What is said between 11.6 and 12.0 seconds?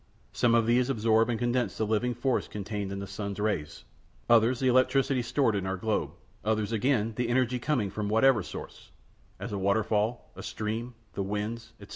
etc.